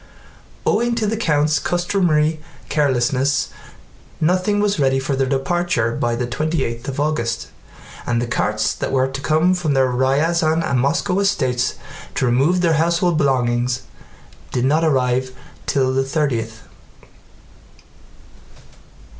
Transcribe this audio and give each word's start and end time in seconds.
Owing 0.65 0.95
to 0.95 1.05
the 1.05 1.15
count's 1.15 1.59
customary 1.59 2.41
carelessness 2.69 3.49
nothing 4.19 4.59
was 4.59 4.79
ready 4.79 4.97
for 4.97 5.15
their 5.15 5.29
departure 5.29 5.91
by 5.95 6.15
the 6.15 6.25
twenty 6.25 6.63
eighth 6.63 6.87
of 6.87 6.99
August 6.99 7.49
and 8.07 8.19
the 8.19 8.25
carts 8.25 8.73
that 8.73 8.91
were 8.91 9.07
to 9.07 9.21
come 9.21 9.53
from 9.53 9.75
their 9.75 9.91
Ryazán 9.91 10.67
and 10.67 10.79
Moscow 10.79 11.19
estates 11.19 11.75
to 12.15 12.25
remove 12.25 12.61
their 12.61 12.73
household 12.81 13.19
belongings 13.19 13.83
did 14.51 14.65
not 14.65 14.83
arrive 14.83 15.35
till 15.67 15.93
the 15.93 16.03
thirtieth. 16.03 16.63